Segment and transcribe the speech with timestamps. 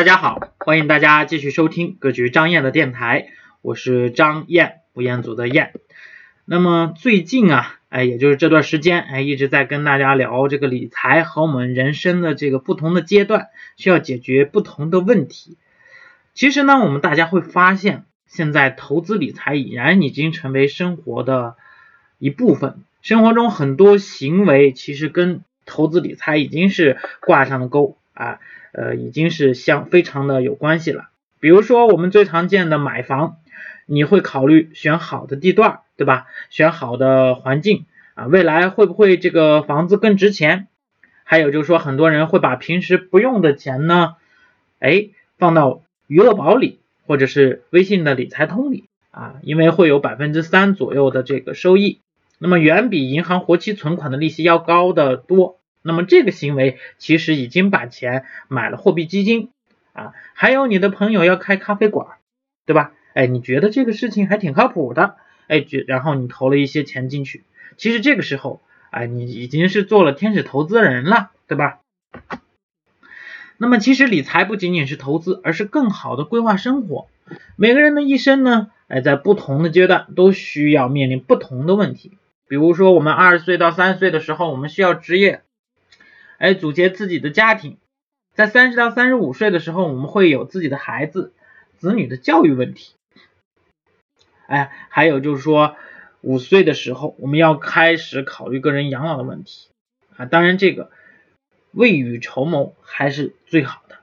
[0.00, 3.28] 大家好，欢迎大家继续收听格局张燕的电台，
[3.60, 5.74] 我是张燕，不彦祖的燕。
[6.46, 15.58] 那么最近啊，哎，也就是这段时间，哎，一直在跟大家聊这个理财和我们人生的这个不同的阶段需要解决不同的问题。
[16.32, 21.56] 其实呢，我们大家会发现，现在投资理财已然已经成为生活的
[22.18, 28.40] 一部分，生活中很多行为其实跟投资理财已经是挂上了钩啊。
[28.72, 31.08] 呃，已经是相非常的有关系了。
[31.40, 33.36] 比如说我们最常见的买房，
[33.86, 36.26] 你会考虑选好的地段，对吧？
[36.50, 40.66] 选好的环境啊，未来会不会这个房子更值钱？
[41.24, 44.16] 还有就是说，很多人会把平时不用的钱呢，
[44.80, 52.00] 哎，放到余额宝里，或者是微信的理财通里啊，因为会有百分之三左右的这个收益，
[52.38, 55.59] 那么远比银行活期存款的利息要高得多。
[55.82, 59.50] 那么这个行为其实已经把钱买了货币基金
[59.92, 62.06] 啊，还有你的朋友要开咖啡馆，
[62.66, 62.92] 对吧？
[63.14, 65.16] 哎，你觉得这个事情还挺靠谱的，
[65.48, 67.44] 哎，觉然后你投了一些钱进去，
[67.76, 71.80] 其实这个时候，哎，你已经是做了天使投资人了，对吧？
[73.58, 77.08] 那么其实理财不仅仅是投资，而是更好的规划生活。
[77.56, 82.12] 每个人的一生呢，哎，在不同的阶段都需要面临不同的问题。
[82.48, 85.42] 比如说我们二十岁到三十岁的时候，我们需要职业。
[86.40, 87.76] 哎，组建自己的家庭，
[88.32, 91.34] 在三十到三十五岁的时候，我们会有自己的孩子、
[91.76, 92.94] 子女的教育问题。
[94.46, 95.76] 哎，还有就是说，
[96.22, 99.68] 五岁的时候，我们要开始考虑个人养老的问题
[100.16, 100.24] 啊。
[100.24, 100.90] 当然，这个
[101.72, 103.96] 未雨绸缪还是最好的。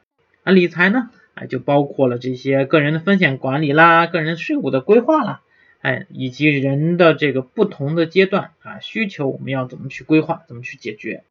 [0.44, 5.42] 啊，理财呢，哎，就包括了这些个人的风险管理啦，个人税务的规划啦，
[5.82, 11.24] 哎，以及人的这个不同的阶段啊需求，我们要怎么去规划，怎么去解决。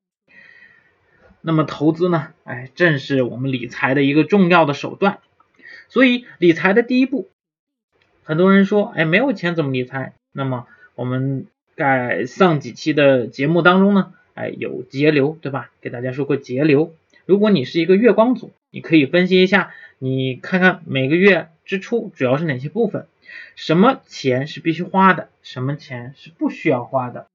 [1.40, 2.28] 那么投资呢？
[2.44, 5.18] 哎，正是我们理财的一个重要的手段。
[5.88, 7.30] 所以理财的第一步，
[8.24, 10.14] 很多人说，哎，没有钱怎么理财？
[10.32, 15.70] 那么我们在上几期的节目当中呢，哎，有节流，对吧？
[15.80, 16.94] 给大家说过节流。
[17.24, 23.06] 如果你是一个月光族，你可以分析一下，你看看每个月支出主要是哪些部分，
[23.54, 27.26] 什么钱是必须花的，什么钱是不需要花的，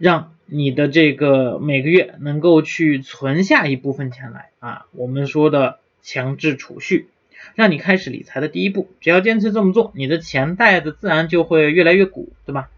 [0.00, 0.32] 让。
[0.52, 7.06] 你的这个每个月能够去存下一部分钱来啊，我们说的强制储蓄，
[7.54, 8.90] 让你开始理财的第一步。
[9.00, 12.68] 只要坚持这么做，你的钱袋子自然就会越来越鼓，对吧？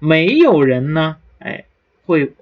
[0.00, 1.64] 没有人呢，哎，
[2.04, 2.34] 会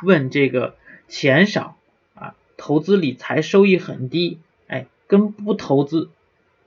[0.00, 0.76] 问这个
[1.08, 1.76] 钱少
[2.14, 6.08] 啊，投资理财收益很低，哎，跟不投资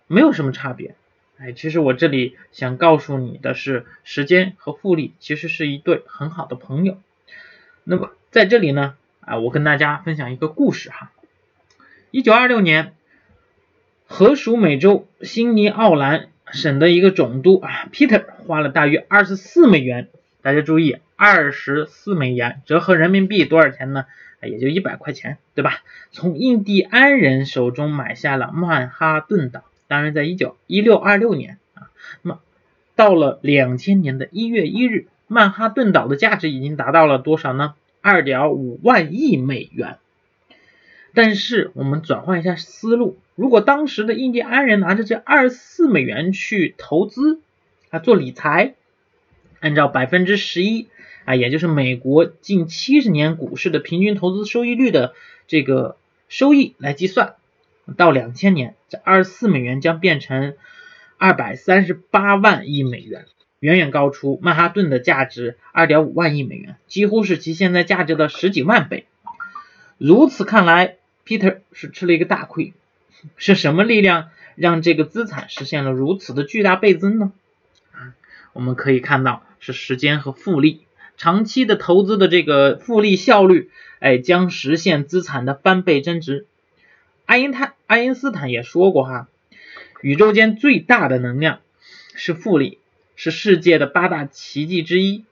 [0.06, 0.94] 没有什么差别。
[1.40, 6.98] 哎，其实我这里想告诉你的是，时间和复利其实是一对很好的朋友。
[7.84, 11.12] 那么在这里呢，啊，我跟大家分享一个故事哈。
[12.10, 12.94] 一九二六年，
[14.08, 20.10] 荷属美洲新尼奥兰省的一个总督啊，Peter 花了大约二十四美元，
[20.42, 24.06] 大家注意，二十四美元折合人民币多少钱呢？
[24.42, 25.82] 也就一百块钱，对吧？
[26.12, 29.64] 从印第安人手中买下了曼哈顿岛。
[29.88, 31.90] 当然，在一九一六二六年啊，
[32.22, 32.40] 那么
[32.96, 35.08] 到了两千年的一月一日。
[35.30, 37.76] 曼哈顿岛的价值已经达到了多少呢？
[38.00, 39.98] 二点五万亿美元。
[41.14, 47.42] 但是我们转换一下思路，如果当时的印第安人拿着这二十四美元去投资
[47.90, 48.76] 啊做理财，
[49.60, 50.88] 按照百分之十一
[51.26, 55.14] 啊，也就是美国近七十年股市的平均投资收益率的
[55.46, 55.98] 这个
[56.30, 57.36] 收益来计算，
[57.96, 60.56] 到两千年，这二十四美元将变成
[61.18, 63.26] 二百三十八万亿美元。
[63.60, 69.08] 远远高出曼哈顿的价值二点五万亿美元，几乎是其现在价值的十几万倍。
[69.98, 72.74] 如此看来，Peter 是吃了一个大亏。
[73.36, 77.32] 是什么力量让这个资产实现了如此的巨大倍增呢？
[77.94, 78.14] 啊，
[78.54, 80.82] 我们可以看到是时间和复利，
[81.18, 86.46] 长期的投资的这个复利效率，哎，将实现资产的翻倍增值。
[87.28, 89.28] 爱因泰爱因斯坦也说过哈，
[90.02, 91.60] 宇宙间最大的能量
[92.16, 92.80] 是复利。
[93.20, 95.26] 是世界的八大奇迹之一，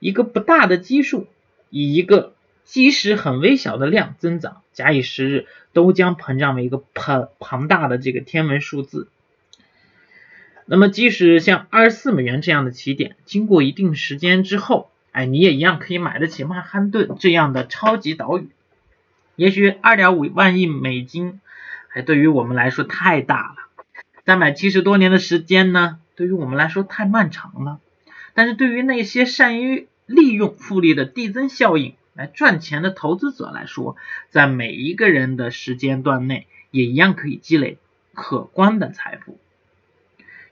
[0.00, 1.28] 一个不大的基数，
[1.70, 2.34] 以一个
[2.64, 9.06] 即使很微小的量增长，假以时日，都将膨胀为一个庞庞大的这个天文数字。
[10.66, 18.48] 那么，即使像二十四美元这样的起点，经过一定时间之后，哎，你也一样可以买得起曼哈顿这样的超级岛屿。
[19.36, 21.40] 也许二点五万亿美金，
[21.88, 23.56] 还对于我们来说太大了。
[24.24, 25.98] 三百七十多年的时间呢？
[26.16, 27.80] 对于我们来说太漫长了，
[28.34, 33.96] 但是对于那些善于利用复利的递增效应来赚钱的投资者来说，
[34.30, 37.78] 在每一个人的时间段内，也一样可以积累
[38.12, 39.38] 可观的财富。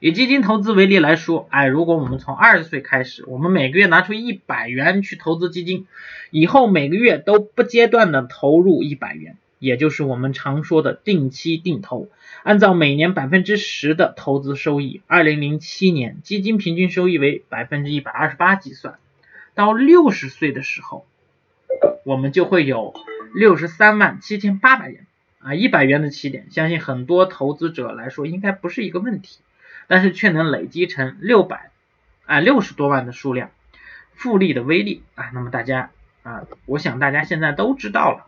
[0.04, 5.87] 以基金投资为例来说，哎，如果我们从二十岁开始，我们每个月拿出一百元去投资基金，
[6.32, 12.08] 以后每个月都不间断的投入一百元，也就是我们常说的定期定投，
[12.43, 18.96] 按照每年百分之十的投资收益，二零零七年基金平均收益为百分之一百二十八计算，
[19.55, 21.06] 到六十岁的时候，
[22.05, 22.93] 我们就会有
[23.37, 25.06] 六十三万七千八百元
[25.38, 29.38] 啊，一百元的起点，相信很多投资者来说应该不是一个问题。
[29.87, 31.70] 但是却能累积成六百
[32.26, 33.50] 啊六十多万的数量，
[34.14, 35.90] 复利的威力啊，那么大家
[36.23, 38.26] 啊，我想大家现在都知道了。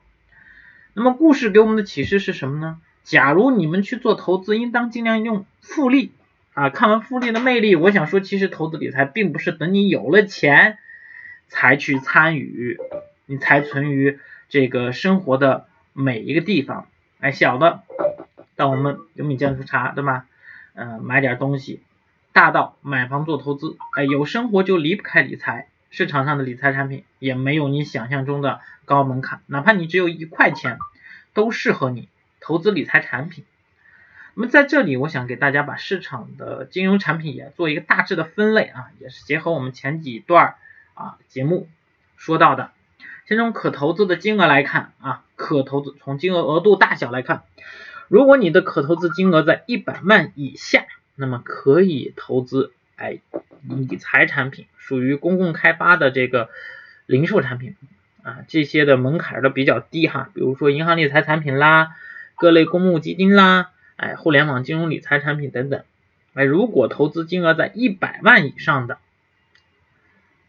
[0.93, 2.81] 那么故事给我们的启示是什么呢？
[3.03, 6.13] 假如你们去做投资，应当尽量用复利
[6.55, 6.71] 啊。
[6.71, 10.79] 看完复利的魅力，我想说，其实投资理财并不是等你有了钱
[11.49, 12.79] 才去参与，
[13.27, 14.19] 你才存于
[14.49, 16.87] 这个生活的每一个地方。
[17.21, 17.83] 哎，小的
[18.57, 20.25] 到我们有米酱醋茶，对吗？
[20.75, 21.83] 嗯，买点东西，
[22.33, 25.69] 大到买房做投资，哎，有生活就离不开理财。
[25.91, 30.79] 市场上的理财产品也没有你想象中的高门槛，哪怕你只有一块钱，
[31.33, 32.09] 都适合你
[32.41, 33.45] 投资理财产品。
[34.35, 40.57] 那么在这里，我想给大家把市场的金融产品也做一个大致的分类啊，也是结合我们前几段
[40.95, 41.69] 啊节目
[42.17, 42.73] 说到的。
[43.27, 47.45] 先从可投资的金额来看啊，可投资从金额额度大小来看。
[48.09, 50.87] 如果你的可投资金额在一百万以下，
[51.17, 53.21] 那么可以投资哎
[53.63, 56.51] 理财产品，属于公共开发的这个
[57.07, 57.77] 零售产品
[58.23, 61.97] 啊，这些的门槛都比较低哈，比如说银行理财产品啦，
[62.37, 65.83] 各类公募基金啦，哎互联网金融理财产品等等，
[66.35, 68.99] 哎如果投资金额在一百万以上的，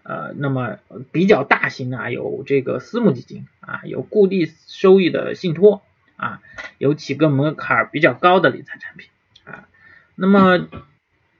[0.04, 0.80] 呃那么
[1.14, 5.82] 比较大型的有这个私募基金啊，有固定收益的信托。
[6.16, 6.42] 啊，
[6.78, 9.10] 有几个门槛比较高的理财产品
[9.44, 9.68] 啊，
[10.16, 10.68] 那么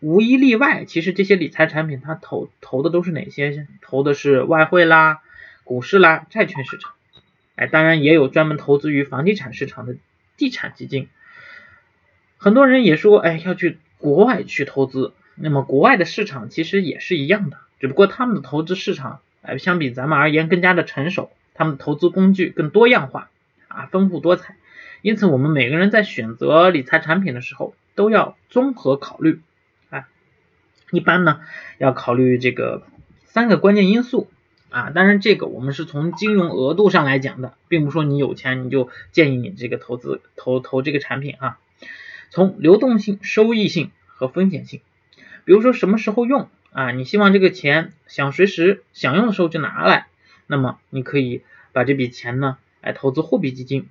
[0.02, 3.68] 无一例外，其实这些理财产品它投投的都是哪些？
[3.82, 5.22] 投的是外汇啦、
[5.64, 6.94] 股市啦、债券市场，
[7.56, 9.96] 哎，当然也有专门投资于房地产市场的
[10.38, 11.08] 地产基金。
[12.38, 23.30] 很多人也说，哎，要去国外去投资，那么国外的市场其实也是一样的，只不过他们的投资市场，哎，相比咱们而言更加的成熟，他们的投资工具更多样化
[23.70, 24.58] 啊，丰富多彩。
[25.06, 29.40] 因此，我们每个人在选择理财产品的时候，都要综合考虑
[29.92, 30.08] 啊。
[30.90, 31.42] 一般呢，
[31.78, 32.88] 要考虑这个
[33.26, 34.28] 三个关键因素
[34.72, 34.90] 啊。
[34.90, 41.60] 当然，这个我们是从金融额度上来讲的，并不说你有钱你就建议你这个投资投投这个产品啊。
[42.32, 44.82] 从流动性、收益性和风险性，
[45.44, 46.90] 比如说什么时候用啊？
[46.90, 50.08] 你希望这个钱想随时想用的时候就拿来，
[50.48, 51.44] 那么你可以
[51.74, 53.88] 把这笔钱呢来投资货币基金。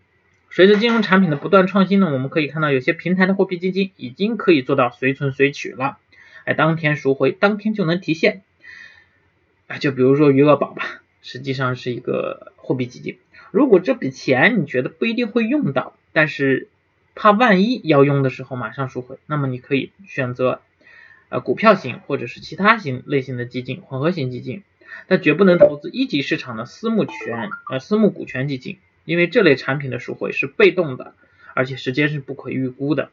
[0.55, 5.99] 随着金融产品的不断创新呢，我们可以看到有些平台的货币基金已经可以做到随存随取了，
[6.45, 8.43] 哎，当天赎回，当天就能提现，
[9.67, 13.19] 啊，就比如说余额宝吧，实际上是一个货币基金。
[13.51, 16.69] 如果这笔钱你觉得不一定会用到，但是
[17.17, 20.61] 怕万一要用的时候马上赎回，那么你可以选择
[21.31, 24.63] 呃股票型或者是其他型类型的基金，混合型基金，
[25.09, 28.79] 但绝不能投资一级市场的私募权呃私募股权基金。
[29.05, 31.15] 因为这类产品的赎回是被动的，
[31.55, 33.11] 而且时间是不可预估的。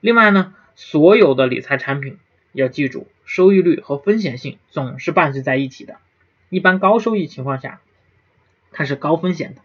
[0.00, 2.18] 另外呢，所有的理财产品
[2.52, 5.96] 要记住，收益率和风险性总是伴随在一起的。
[6.48, 7.80] 一般高收益情况下，
[8.72, 9.62] 它是高风险的。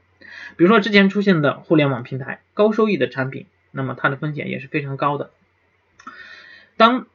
[0.58, 5.32] 比如说之前出现的互联网平台高收益的产品，那么它的风险也是非常高的。
[6.78, 7.08] 当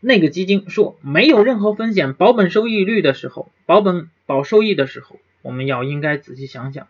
[0.00, 6.88] 那个基金说没有任何风险、保本收益率的时候，保本保收益的时候，我们要应该仔细想想。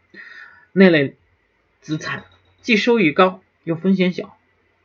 [0.77, 1.15] 那类
[1.81, 2.25] 资产
[2.61, 4.37] 既收益高又风险小，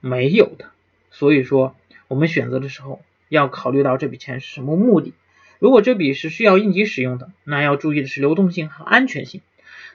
[0.02, 0.70] 没有的。
[1.10, 1.76] 所以说，
[2.08, 5.14] 我们选择的时候要考虑到这笔钱是什么目的。
[5.58, 9.42] 如果这笔是需要应急使用的，那要注意的是流动性和安全性。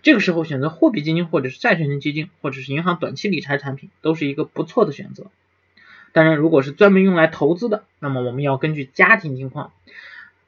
[0.03, 5.31] 这个时候选择货币基金或者是债券型基金，或者是银行短期理财产品，都是一个不错的选择。
[6.11, 9.73] 当然，如果是专门用来投资的，那么我们要根据家庭情况，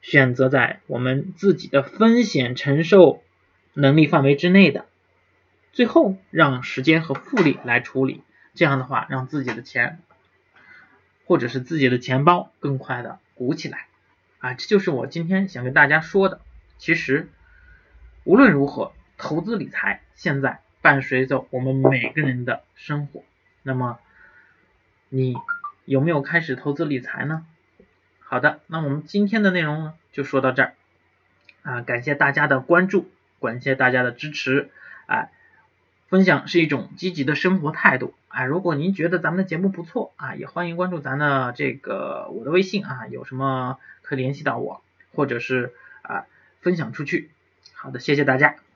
[0.01, 3.23] 选择在我们自己的风险承受
[3.73, 4.85] 能力范围之内的。
[5.77, 8.23] 最后让时间和复利来处理，
[8.55, 9.99] 这样的话让自己的钱
[11.27, 13.85] 或者是自己的钱包更快的鼓起来
[14.39, 14.55] 啊！
[14.55, 16.41] 这就是我今天想跟大家说的。
[16.79, 17.29] 其实
[18.23, 23.23] 无论如何，投资理财现在伴随着我们每个人的生活。
[23.61, 23.99] 那么
[25.09, 25.35] 你
[25.85, 27.45] 有没有开始投资理财呢？
[28.17, 30.73] 好的，那我们今天的内容呢就说到这儿
[31.61, 31.81] 啊！
[31.83, 33.07] 感谢大家的关注。
[33.39, 34.71] 感谢大家的支持，
[35.05, 35.29] 哎，
[36.07, 44.81] 分享是一种积极的生活态度，啊，如果您觉得咱们的节目不错啊，也欢迎关注咱的这个我的微信啊，有什么可以联系到我，
[45.13, 46.25] 或者是啊
[46.61, 47.29] 分享出去。
[47.73, 48.66] 好的，谢谢大家。